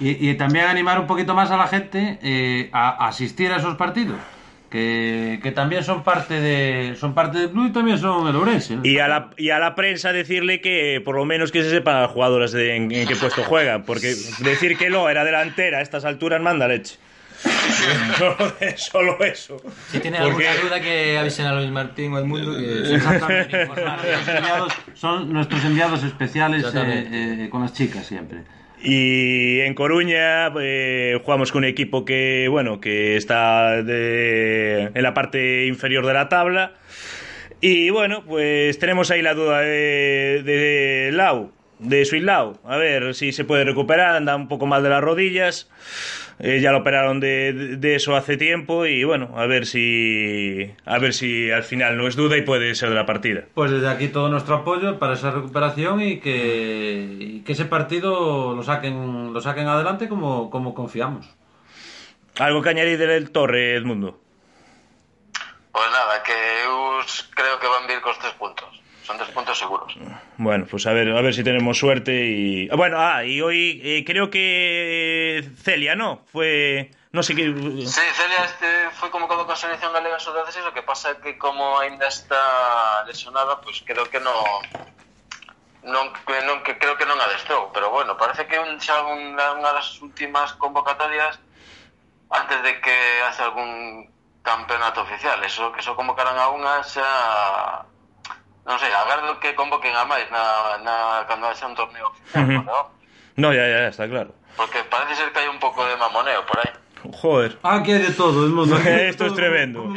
[0.00, 3.58] Y, y también animar un poquito más a la gente eh, a, a asistir a
[3.58, 4.18] esos partidos.
[4.76, 8.76] Que, que también son parte de son parte del club y también son el Ourense.
[8.76, 8.84] ¿no?
[8.84, 12.02] Y a, la, y a la prensa decirle que por lo menos que se sepan
[12.02, 14.08] las jugadoras de, en, en qué puesto juegan, porque
[14.40, 16.98] decir que lo era delantera a estas alturas manda leche.
[18.18, 18.36] solo,
[18.76, 19.56] solo eso.
[19.90, 22.54] Si tiene Porque- alguna duda que avisen a Luis Martín o el mundo.
[22.56, 22.94] Que...
[22.96, 23.62] Exactamente.
[23.62, 28.40] Enviados- son nuestros enviados especiales eh, eh, con las chicas siempre.
[28.82, 35.14] Y en Coruña eh, jugamos con un equipo que, bueno, que está de- en la
[35.14, 36.74] parte inferior de la tabla.
[37.60, 42.58] Y bueno, pues tenemos ahí la duda de, de Lau, de Suilau.
[42.64, 45.70] A ver si se puede recuperar, anda un poco mal de las rodillas.
[46.38, 50.70] Eh, ya lo operaron de, de- de eso hace tiempo y bueno, a ver si
[50.84, 53.44] a ver si al final no es duda y puede ser de la partida.
[53.54, 58.54] Pues desde aquí todo nuestro apoyo para esa recuperación y que, y que ese partido
[58.54, 61.26] lo saquen lo saquen adelante como, como confiamos.
[62.38, 64.20] Algo que añadir del Torre, Edmundo.
[65.72, 66.36] Pois nada, que
[66.68, 67.00] eu
[67.34, 68.68] creo que van vir cos tres puntos.
[69.56, 69.96] Seguros.
[70.36, 73.80] Bueno, pues a ver, a ver si tenemos suerte y ah, bueno, ah, y hoy
[73.82, 76.22] eh, creo que Celia, ¿no?
[76.30, 77.44] Fue no sé qué
[77.86, 81.80] Sí, Celia este foi convocado con selección galega sub-16, o que pasa é que como
[81.80, 84.36] aínda está lesionada, pois creo que non
[85.86, 89.56] non, que non que creo que non adestrou, pero bueno, parece que un, xa unha,
[89.56, 91.40] unha das últimas convocatorias
[92.28, 94.10] antes de que hace algún
[94.42, 97.08] campeonato oficial, eso que só convocaran a unha xa
[98.66, 102.50] non sei, agardo que convoquen a máis na, na cando haxa un torneo oficial, uh
[102.50, 102.62] -huh.
[102.66, 102.84] non?
[103.38, 104.34] No, ya, ya, está claro.
[104.56, 106.72] Porque parece ser que hai un pouco de mamoneo por aí.
[107.12, 107.56] Joder.
[107.62, 108.76] Aquí hay de todo, el mundo.
[108.84, 109.84] Esto es tremendo.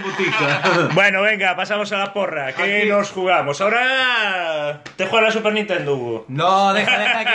[0.94, 2.52] Bueno, venga, pasamos a la porra.
[2.54, 3.60] ¿Qué Aquí- nos jugamos?
[3.62, 6.26] Ahora Te juega la Super Nintendo, Hugo.
[6.28, 7.30] No, deja, deja que.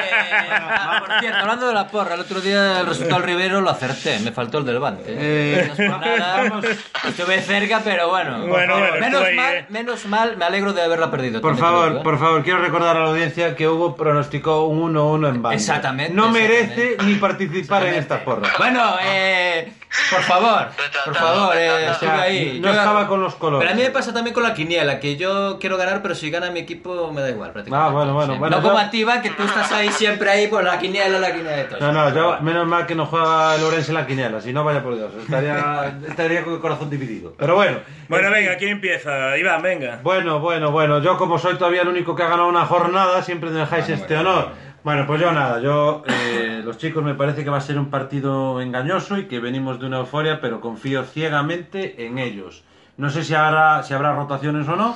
[0.50, 3.70] Ah, por cierto, hablando de la porra, el otro día el resultado del Rivero lo
[3.70, 5.04] acerté, me faltó el del Levante.
[5.06, 6.64] Eh, No es por nada, vamos.
[7.08, 8.46] Estuve cerca, pero bueno.
[8.46, 9.66] Bueno, bueno, menos mal, eh.
[9.68, 11.40] menos mal, me alegro de haberla perdido.
[11.40, 12.04] Por favor, digo, ¿eh?
[12.04, 15.54] por favor, quiero recordar a la audiencia que Hugo pronosticó un 1-1 en banda.
[15.54, 17.04] Exactamente, No merece exactamente.
[17.04, 18.50] ni participar en esta porra.
[18.58, 19.63] Bueno, eh,
[20.10, 20.66] por favor,
[21.04, 22.58] por favor, eh, O estuve sea, ahí.
[22.60, 23.66] no Yo- estaba con los colores.
[23.68, 26.30] Pero a mí me pasa también con la quiniela, que yo quiero ganar, pero si
[26.30, 27.88] gana mi equipo me da igual prácticamente.
[27.88, 28.38] Ah, bueno, bueno, Sí.
[28.38, 30.78] bueno, No como yo- a ti, Iván, que tú estás ahí siempre ahí por la
[30.78, 31.80] quiniela, la quiniela de todos.
[31.80, 34.64] No, no, yo menos mal que no juega el Orense en la quiniela, si no
[34.64, 37.34] vaya por Dios, estaría, estaría con el corazón dividido.
[37.38, 37.78] Pero bueno.
[38.08, 39.36] Bueno, venga, ¿quién empieza?
[39.38, 40.00] Iván, venga.
[40.02, 43.50] Bueno, bueno, bueno, yo como soy todavía el único que ha ganado una jornada, siempre
[43.50, 44.48] me dejáis este honor.
[44.50, 47.88] Bueno, pues yo nada, yo, eh, los chicos me parece que va a ser un
[47.88, 52.64] partido engañoso y que venimos de una euforia, pero confío ciegamente en ellos.
[52.98, 54.94] No sé si habrá, si habrá rotaciones o no,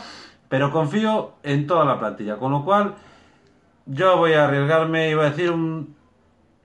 [0.50, 2.96] pero confío en toda la plantilla, con lo cual
[3.86, 5.96] yo voy a arriesgarme y voy a decir un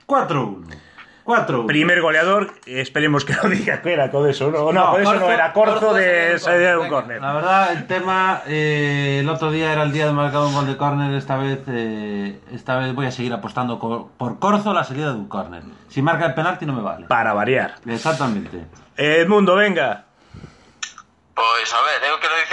[0.05, 0.65] 4-1.
[1.25, 1.65] 4-1.
[1.67, 5.19] Primer goleador, esperemos que no diga que era con eso, no, no, con eso no
[5.21, 7.21] Corzo- era Corzo Corzo de salida de un córner, córner.
[7.21, 10.67] La verdad, el tema, eh, el otro día era el día de marcar un gol
[10.67, 13.79] de córner, esta vez eh, esta vez voy a seguir apostando
[14.17, 15.63] por Corzo la salida de un córner.
[15.87, 17.07] Si marca el penalti no me vale.
[17.07, 17.75] Para variar.
[17.87, 18.65] Exactamente.
[18.97, 20.05] Edmundo, venga.
[21.35, 22.52] Pois, a ver, eu quero dicir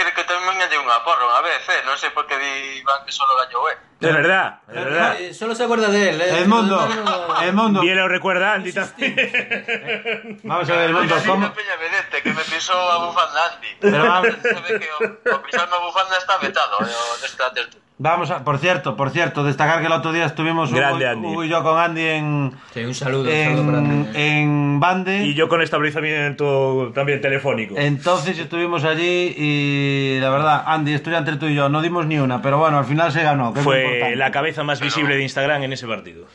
[0.51, 1.79] tamén gañei unha porra unha vez, eh?
[1.87, 3.79] Non sei por que di Iván que solo gañou, eh?
[4.03, 5.11] De verdad, de verdad.
[5.21, 6.41] Eh, Solo se acuerda de él, eh.
[6.43, 6.75] Edmundo,
[7.39, 9.15] Edmundo, Bien lo recuerda Andy también.
[10.43, 11.53] vamos a ver, Edmundo, Gañei ¿cómo?
[11.55, 13.71] Peña Vedete, que me pisou a bufanda Andy.
[13.79, 14.99] Pero vamos- Se ve que o,
[15.31, 17.87] o pisarme a bufanda está vetado, eh, o desta tertulia.
[18.03, 21.27] Vamos a, por cierto, por cierto, destacar que el otro día estuvimos Hugo, Grande Andy.
[21.27, 25.23] Hugo y yo con Andy en, Sí, un saludo, un saludo en, en Bande.
[25.23, 27.75] Y yo con establecimiento también telefónico.
[27.77, 32.17] Entonces estuvimos allí y la verdad, Andy, estoy entre tú y yo, no dimos ni
[32.17, 33.53] una, pero bueno, al final se ganó.
[33.53, 36.25] que Fue la cabeza más visible de Instagram en ese partido.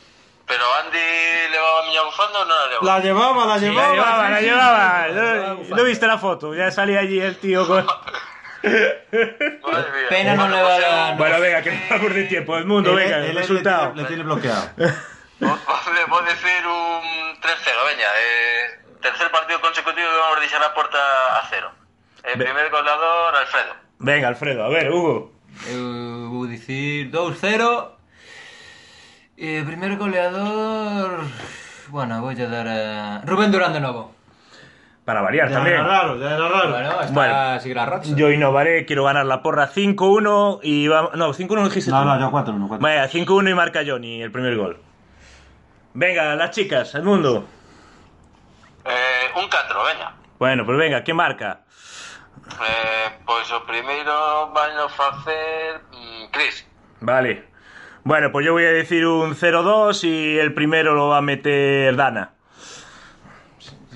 [0.47, 2.87] Pero Andy levaba a miña bufanda ou non a levaba?
[2.87, 3.91] La llevaba, la La llevaba.
[3.91, 5.57] llevaba, sí, la sí, llevaba.
[5.65, 6.55] sí, ¿No, no viste la foto?
[6.55, 7.83] Ya salía allí el tío con...
[10.09, 12.57] Pena no le va a- eu- Bueno, venga, que no vamos de tiempo.
[12.59, 13.92] Edmundo, Él- venga, él resultado.
[13.95, 14.71] Le tiene, bloqueado.
[15.38, 18.09] Vou, decir un 3-0, veña.
[18.16, 20.99] Eh, tercer partido consecutivo que vamos deixar a porta
[21.38, 21.71] a cero.
[22.25, 23.75] El primer goleador, Alfredo.
[23.99, 25.33] Venga, Alfredo, a ver, Hugo.
[25.69, 27.92] Eu vou dicir 2-0.
[29.37, 31.21] E o primeiro goleador...
[31.88, 33.21] Bueno, voy a dar a...
[33.29, 34.16] Rubén Durán de novo.
[35.07, 35.77] Para variar Ya también.
[35.77, 36.69] era raro, ya era raro.
[36.71, 37.61] Bueno, está Bueno.
[37.61, 38.11] sigue la racha.
[38.16, 41.14] Yo innovaré, quiero ganar la porra 5-1 y vamos...
[41.14, 42.05] No, 5-1 dijiste No, tú.
[42.09, 42.69] no, yo 4-1.
[42.69, 42.79] 4-1.
[42.81, 44.79] Vaya, 5-1 y marca Johnny el primer gol.
[45.95, 47.47] Venga, las chicas, Edmundo.
[48.85, 50.12] Eh, un 4, veña.
[50.40, 51.61] Bueno, pues venga, ¿quién marca?
[52.61, 56.66] Eh, pois o primeiro vai no facer mm, Chris.
[57.01, 57.45] Vale.
[58.05, 61.97] Bueno, pues yo voy a decir un 0-2 y el primero lo va a meter
[61.97, 62.31] Dana.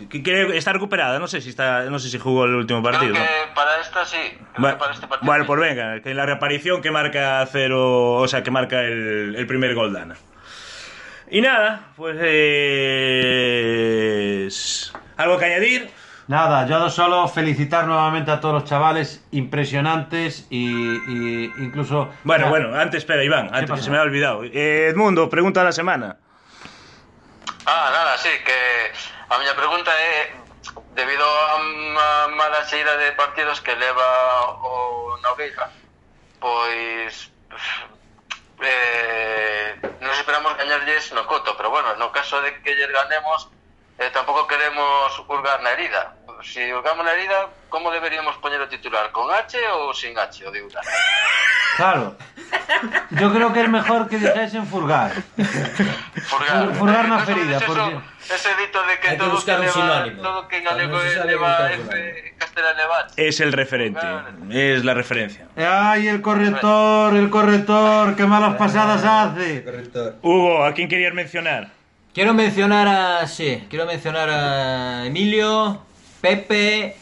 [0.08, 3.12] Que- que está recuperada, no sé si está, no sé si jugó el último partido.
[3.12, 3.28] Creo ¿no?
[3.30, 4.16] que para esta sí.
[4.16, 5.26] Creo Bueno, que para este partido.
[5.26, 5.46] bueno, sí.
[5.48, 9.46] pues venga, que en la reaparición que marca cero, o sea, que marca el, el
[9.46, 10.16] primer gol Dana.
[11.30, 12.16] Y nada, pues
[13.60, 14.92] es...
[15.16, 15.90] ¿Algo que añadir?
[16.28, 22.08] Nada, yo solo felicitar nuevamente a todos los chavales impresionantes y, y incluso...
[22.24, 24.44] Bueno, bueno, antes, espera, Iván, antes que se me ha olvidado.
[24.44, 26.16] Eh, Edmundo, pregunta de la semana.
[27.66, 28.52] Ah, nada, sí, que
[29.30, 30.34] A miña pregunta é
[30.98, 34.02] debido a unha mala xeira de partidos que leva
[34.58, 35.70] o Nogueira,
[36.42, 37.30] pois
[38.58, 43.46] eh, nos esperamos gañarlles no coto, pero bueno, no caso de que lles ganemos,
[44.02, 46.18] eh, tampouco queremos hurgar na herida.
[46.42, 49.14] Si hurgamos na herida, como deberíamos poñer o titular?
[49.14, 50.82] Con H ou sin H o de Ura?
[51.80, 52.16] Claro.
[53.10, 55.10] Yo creo que es mejor que dejáis furgar.
[55.12, 56.68] Furgar.
[56.68, 57.98] Fur- furgar na Non sabedes ferida, eso- porque-
[58.30, 60.22] Ese dito de que Hai que todo buscar que un leva, sinónimo.
[60.22, 62.38] todo que en Cuando galego se sabe leva buscar F, sinónimo.
[62.38, 63.10] castellano leva H.
[63.28, 64.06] Es el referente,
[64.54, 65.42] es la referencia.
[65.58, 68.14] ¡Ay, el corrector, el corrector!
[68.14, 69.64] ¡Qué malas pasadas hace!
[70.22, 71.70] Hugo, ¿a quién querías mencionar?
[72.14, 73.26] Quiero mencionar a...
[73.26, 75.82] Sí, quiero mencionar a Emilio,
[76.20, 76.94] Pepe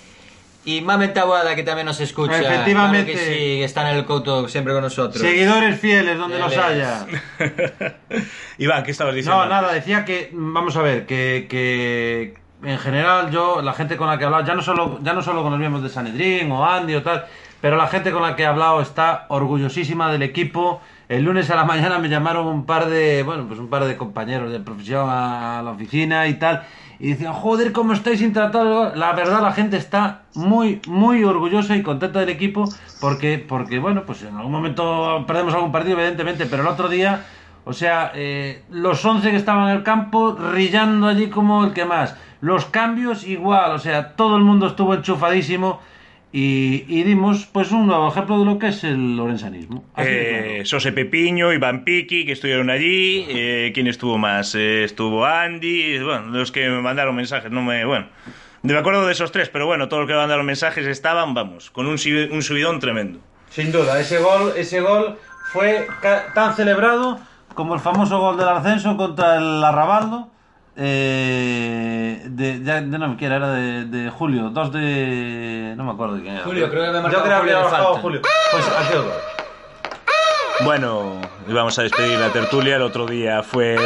[0.69, 2.39] y Mamen Tabuada, que también nos escucha.
[2.39, 3.13] Efectivamente.
[3.13, 5.19] Claro que sí, que está en el coto siempre con nosotros.
[5.19, 7.07] Seguidores fieles, donde los haya.
[8.59, 9.45] Iván, ¿qué estabas diciendo?
[9.45, 14.09] No, nada, decía que, vamos a ver, que, que en general yo, la gente con
[14.09, 16.53] la que he hablado, ya no solo, ya no solo con los miembros de Sanedrín
[16.53, 17.25] o Andy o tal,
[17.63, 20.83] pero la gente con la que he hablado está orgullosísima del equipo.
[21.09, 23.97] El lunes a la mañana me llamaron un par de, bueno, pues un par de
[23.97, 26.67] compañeros de profesión a la oficina y tal,
[27.01, 28.93] y decían, joder, cómo estáis gol.
[28.97, 32.65] La verdad, la gente está muy, muy orgullosa y contenta del equipo
[33.01, 37.25] porque, porque bueno, pues en algún momento perdemos algún partido, evidentemente, pero el otro día,
[37.65, 41.85] o sea, eh, los 11 que estaban en el campo, rillando allí como el que
[41.85, 42.17] más.
[42.41, 45.81] Los cambios igual, o sea, todo el mundo estuvo enchufadísimo.
[46.31, 49.85] Y, y dimos pues un nuevo ejemplo de lo que es el lorenzanismo.
[49.95, 50.45] Así de claro.
[50.45, 53.25] Eh, Sose Pepiño, Iván Piki, que estuvieron allí.
[53.29, 54.55] Eh, ¿Quién estuvo más?
[54.55, 55.99] Eh, estuvo Andy.
[56.01, 57.85] Bueno, los que me mandaron mensajes, no me.
[57.87, 58.09] Bueno,
[58.63, 61.71] me acuerdo de esos tres, pero bueno, todos los que me mandaron mensajes estaban, vamos,
[61.71, 63.21] con un, un subidón tremendo.
[63.49, 65.17] Sin duda, ese gol, ese gol
[65.53, 65.87] fue
[66.35, 67.19] tan celebrado
[67.55, 70.29] como el famoso gol del ascenso contra el Arrabaldo.
[70.81, 75.75] Eh, de, ya, de no me quiera, era de, de Julio, 2 de.
[75.77, 76.45] No me acuerdo de quién era.
[76.45, 77.95] Julio, creo que me ha Yo marcado creo que Julio había marcado.
[77.97, 78.21] Julio.
[78.53, 79.13] Pues el gol.
[80.61, 82.77] Bueno, y vamos a despedir la tertulia.
[82.77, 83.77] El otro día fue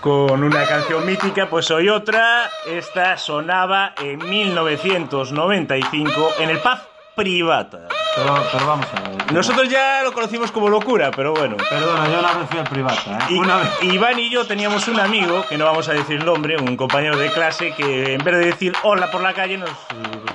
[0.00, 2.48] con una canción mítica, pues hoy otra.
[2.66, 6.78] Esta sonaba en 1995 en el pub
[7.18, 7.80] Privata.
[8.14, 9.32] Pero, pero vamos a ver.
[9.32, 11.56] Nosotros ya lo conocimos como locura, pero bueno.
[11.68, 13.24] Perdona, yo una vez fui al privata, ¿eh?
[13.30, 13.68] Y- Una vez.
[13.82, 17.30] Iván y yo teníamos un amigo, que no vamos a decir nombre, un compañero de
[17.30, 19.74] clase, que en vez de decir hola por la calle nos eh,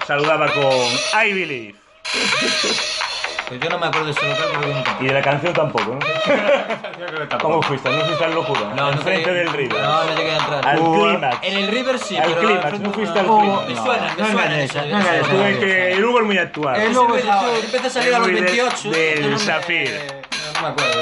[0.06, 0.64] saludaba con
[1.26, 1.76] I believe.
[3.54, 4.98] Pues yo no me acuerdo de ese local, pero nunca.
[5.00, 6.00] Y de la canción tampoco, ¿no?
[7.40, 7.88] ¿Cómo fuiste?
[7.90, 8.62] ¿No fuiste al locura?
[8.76, 9.80] No, no Enfrente llegué- del River.
[9.82, 10.68] No, no llegué a entrar.
[10.68, 11.38] Al Hubo- clímax.
[11.44, 13.68] En el River sí, Al pero clímax, frente- no fuiste al no, clímax.
[13.68, 14.64] Me No, suena, no me suena.
[14.64, 14.90] ese-
[15.34, 16.82] no ves que el Hugo es muy actual.
[16.82, 17.26] El Hugo es
[17.64, 18.90] Empieza a salir a los Muy del- 28.
[18.92, 20.24] del entonces no me- Safir.
[20.56, 21.00] No me acuerdo.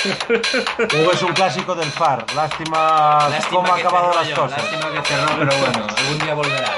[1.02, 2.24] Hugo es un clásico del FAR.
[2.34, 4.62] Lástima, Lástima cómo han que acabado las yo, cosas.
[4.62, 6.70] Lástima que cerró, pero bueno, algún día volverá.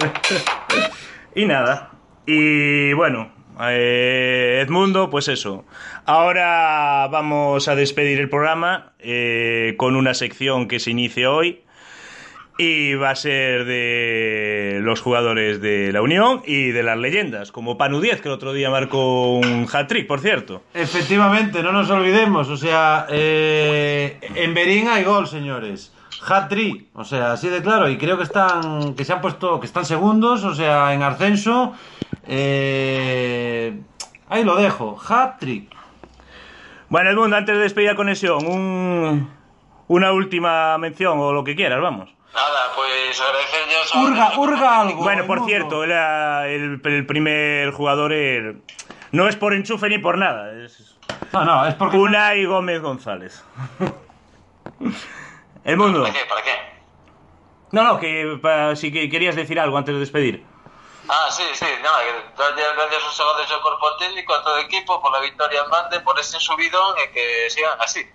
[1.34, 1.90] Y nada.
[2.26, 5.64] Y bueno, eh, Edmundo, pues eso.
[6.04, 11.62] Ahora vamos a despedir el programa eh, con una sección que se inicia hoy.
[12.58, 17.78] Y va a ser de los jugadores de la Unión y de las leyendas, como
[17.78, 20.62] Panu 10, que el otro día marcó un hat-trick, por cierto.
[20.74, 22.50] Efectivamente, no nos olvidemos.
[22.50, 25.92] O sea, eh, en Berín hay gol, señores.
[26.24, 27.88] Hat-trick, o sea, así de claro.
[27.88, 31.72] Y creo que están, que se han puesto, que están segundos, o sea, en ascenso.
[32.26, 33.80] Eh,
[34.28, 34.98] ahí lo dejo.
[35.08, 35.70] Hat-trick.
[36.88, 39.30] Bueno, Edmundo, antes de despedir la conexión, un,
[39.88, 42.10] una última mención o lo que quieras, vamos.
[42.34, 43.60] Nada, pues agradecer
[43.94, 45.02] a Urga, urga algo.
[45.02, 48.12] Bueno, por cierto, era el, el primer jugador.
[48.12, 48.62] el-
[49.10, 50.50] no es por enchufe ni por nada.
[50.64, 50.96] Es
[51.32, 51.98] No, no, es porque.
[51.98, 53.44] Unai Gómez González.
[55.64, 56.02] El mundo.
[56.02, 56.20] ¿Para qué?
[56.28, 56.50] ¿Para qué?
[57.70, 60.44] No, no, que pa- si que querías decir algo antes de despedir.
[61.08, 61.90] Ah, sí, sí, no,
[62.38, 65.98] darlle gracias aos segundos ao corpo técnico, a todo o equipo, pola victoria en Mande,
[66.00, 68.06] por ese subidón e que sigan así.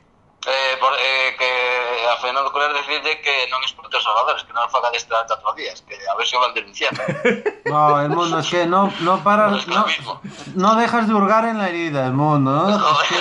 [0.47, 4.71] Eh, por, eh, que a Fernando Culer decirle que non exporte os xogadores, que non
[4.71, 7.03] faga desta tantos días, que a ver se o van denunciando.
[7.67, 10.21] No, el mundo es que no, no paras, no, es no,
[10.55, 12.71] no dejas de hurgar en la herida, el mundo, ¿no?
[12.71, 13.19] es que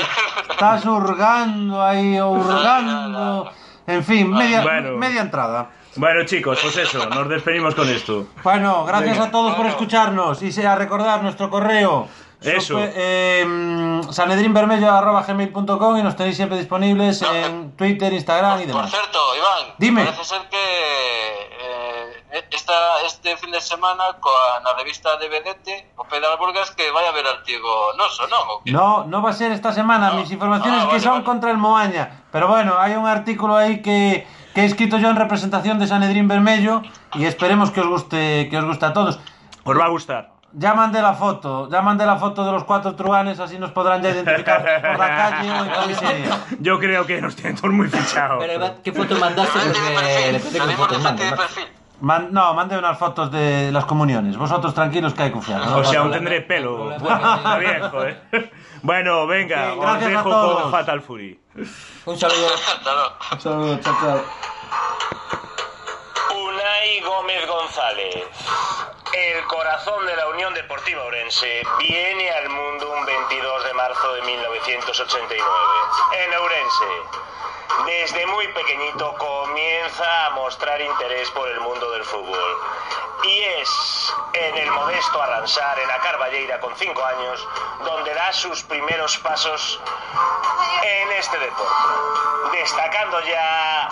[0.52, 3.50] estás hurgando ahí, hurgando,
[3.88, 4.94] en fin, media, bueno.
[4.94, 5.74] media entrada.
[5.96, 8.26] Bueno, chicos, pues eso, nos despedimos con esto.
[8.42, 9.28] Bueno, gracias Venga.
[9.28, 12.08] a todos por escucharnos y sea recordar nuestro correo.
[12.42, 12.76] Eso.
[12.78, 18.90] Eh, sanedrinvermello.gmail.com y nos tenéis siempre disponibles en Twitter, Instagram y Por demás.
[18.90, 20.04] certo, Iván, Dime.
[20.04, 26.04] parece ser que eh, esta, este fin de semana coa, na revista de Vedete, o
[26.04, 28.44] Pedal Burgas, que vai haber artigo noso, non?
[28.52, 28.70] O que?
[28.70, 30.10] No, no va a ser esta semana.
[30.12, 30.20] No.
[30.20, 31.24] Mis informaciones Ah, que vale, son vale.
[31.24, 32.24] contra el Moaña.
[32.30, 34.26] Pero bueno, hay un artículo ahí que,
[34.56, 36.80] que he escrito yo en representación de Sanedrín Vermello
[37.12, 39.20] y esperemos que os guste, que os guste a todos.
[39.64, 40.30] Os va a gustar.
[40.54, 44.00] Ya mandé la foto, ya mandé la foto de los cuatro truanes, así nos podrán
[44.00, 46.40] ya identificar por la calle o en comisaría.
[46.60, 48.38] Yo creo que nos tienen todos muy fichados.
[48.42, 49.58] Pero ¿qué foto mandaste?
[52.00, 54.38] Man- no, mandé unas fotos de las comuniones.
[54.38, 55.76] Vosotros tranquilos que hay confianza.
[55.76, 56.92] O sea, aún tendré no pelo.
[58.82, 61.40] Bueno, venga, Sí, os dejo con Fatal Fury.
[62.04, 62.48] Un saludo.
[62.84, 63.38] Luego.
[63.40, 64.24] Saludos, chao, chao.
[66.36, 68.24] Unai Gómez González.
[69.12, 74.22] El corazón de la Unión Deportiva Ourense viene al mundo un 22 de marzo de
[74.22, 75.50] 1989.
[76.12, 76.84] En Ourense.
[77.86, 82.58] Desde muy pequeñito comienza a mostrar interés por el mundo del fútbol.
[83.22, 87.48] Y es en el modesto Arransar, en la Carballeira, con 5 años,
[87.84, 89.80] donde da sus primeros pasos
[90.82, 91.72] en este deporte,
[92.52, 93.88] destacando ya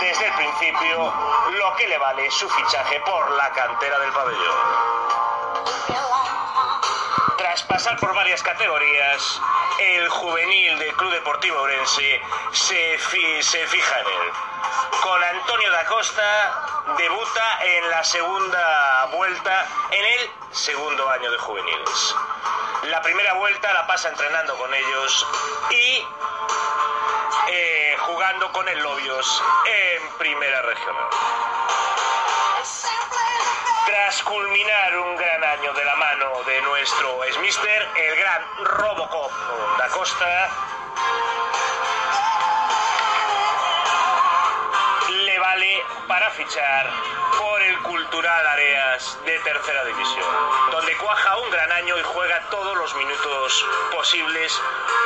[0.00, 1.12] desde el principio
[1.50, 4.35] lo que le vale su fichaje por la cantera del pabellón.
[7.38, 9.40] Tras pasar por varias categorías,
[9.78, 12.20] el juvenil del Club Deportivo Orense
[12.52, 14.32] se, fi- se fija en él.
[15.02, 22.14] Con Antonio da Costa debuta en la segunda vuelta en el segundo año de juveniles.
[22.84, 25.26] La primera vuelta la pasa entrenando con ellos
[25.70, 26.06] y
[27.48, 31.08] eh, jugando con el Lobios en primera regional.
[33.96, 39.32] Tras culminar un gran año de la mano de nuestro Smithster, el gran Robocop
[39.78, 40.50] da Costa
[45.08, 46.90] le vale para fichar
[47.38, 52.76] por el Cultural Areas de Tercera División, donde cuaja un gran año y juega todos
[52.76, 54.60] los minutos posibles,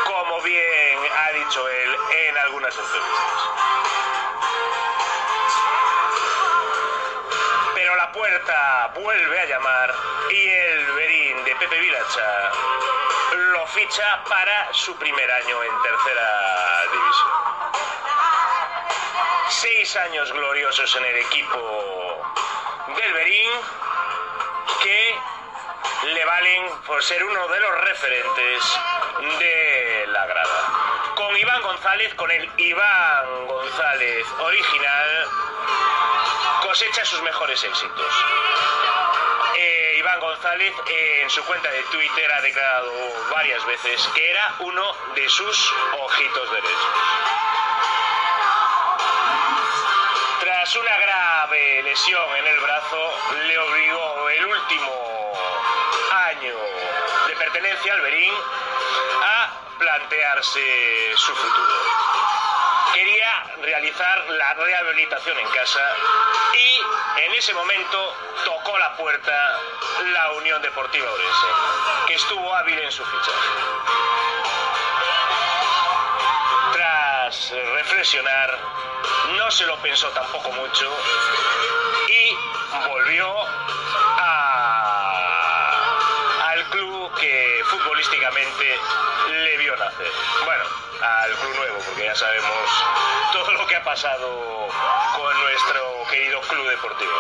[0.05, 4.10] como bien ha dicho él en algunas entrevistas.
[8.21, 9.95] Puerta vuelve a llamar
[10.29, 12.51] y el Berín de Pepe Vilacha
[13.33, 17.31] lo ficha para su primer año en tercera división.
[19.49, 22.23] Seis años gloriosos en el equipo
[22.95, 23.51] del Berín
[24.83, 25.19] que
[26.13, 28.79] le valen por ser uno de los referentes
[29.39, 31.15] de la grada.
[31.15, 35.29] Con Iván González, con el Iván González original,
[36.71, 38.25] cosecha sus mejores éxitos.
[39.57, 42.93] Eh, Iván González en su cuenta de Twitter ha declarado
[43.29, 44.85] varias veces que era uno
[45.17, 46.93] de sus ojitos derechos.
[50.39, 53.19] Tras una grave lesión en el brazo,
[53.49, 55.33] le obligó el último
[56.13, 56.55] año
[57.27, 58.35] de pertenencia al Berín
[59.25, 60.61] a plantearse
[61.17, 62.30] su futuro.
[62.95, 65.81] Quería realizar la rehabilitación en casa
[66.55, 66.81] y
[67.23, 69.59] en ese momento tocó la puerta
[70.13, 71.47] la Unión Deportiva Orense,
[72.09, 73.49] que estuvo hábil en su fichaje.
[76.73, 78.59] Tras reflexionar,
[79.37, 80.93] no se lo pensó tampoco mucho
[82.09, 82.37] y
[82.89, 83.33] volvió
[84.19, 85.21] a-
[86.49, 88.81] al club que futbolísticamente
[89.81, 90.13] nacer.
[90.45, 90.65] Bueno,
[91.01, 92.85] al club nuevo, porque ya sabemos
[93.33, 94.69] todo lo que ha pasado
[95.17, 97.13] con nuestro querido club deportivo.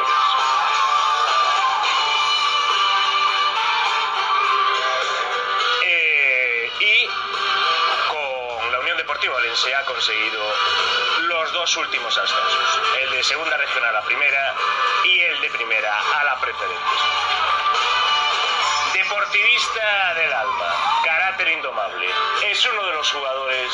[5.82, 7.06] Eh, y
[8.08, 10.54] con la Unión Deportiva Valencia ha conseguido
[11.20, 14.54] los dos últimos ascensos, el de segunda regional a primera
[15.04, 16.76] y el de primera a la preferente.
[18.92, 20.74] Deportivista del alma,
[21.40, 22.06] carácter indomable,
[22.44, 23.72] es uno de los jugadores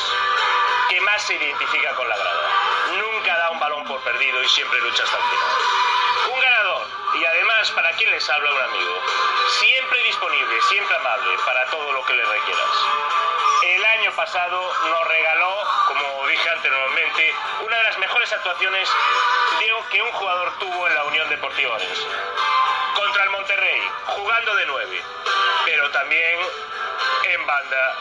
[0.89, 2.49] que más se identifica con la grada.
[2.97, 6.33] Nunca da un balón por perdido y siempre lucha hasta el final.
[6.33, 9.01] Un ganador y además para quien les habla un amigo.
[9.59, 12.85] Siempre disponible, siempre amable para todo lo que le requieras.
[13.63, 15.57] El año pasado nos regaló,
[15.87, 18.89] como dije anteriormente, una de las mejores actuaciones
[19.89, 21.77] que un jugador tuvo en la Unión Deportiva.
[22.95, 25.01] Contra el Monterrey, jugando de nueve,
[25.65, 26.39] pero también
[27.33, 27.95] en banda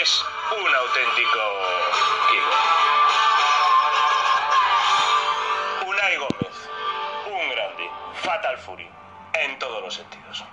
[0.00, 1.40] es un auténtico
[2.28, 2.44] killer.
[5.86, 6.70] Unai Gómez,
[7.26, 7.90] un grande,
[8.22, 8.90] Fatal Fury,
[9.34, 10.44] en todos los sentidos.